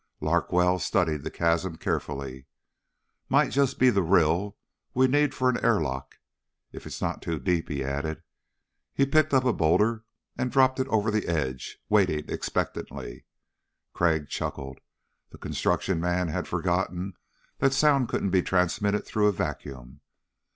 [0.19, 2.47] Larkwell studied the chasm carefully.
[3.29, 4.57] "Might be just the rill
[4.95, 6.15] we need for an airlock.
[6.71, 8.23] If it's not too deep," he added.
[8.95, 10.03] He picked up a boulder
[10.39, 13.27] and dropped it over the edge, waiting expectantly.
[13.93, 14.79] Crag chuckled.
[15.29, 17.13] The construction man had forgotten
[17.59, 20.01] that sound couldn't be transmitted through a vacuum.